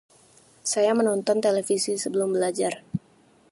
Saya 0.71 0.91
menonton 0.99 1.37
televisi 1.45 1.93
sebelum 2.03 2.29
belajar. 2.35 2.73